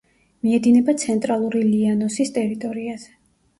[0.45, 3.17] მიედინება ცენტრალური ლიანოსის ტერიტორიაზე.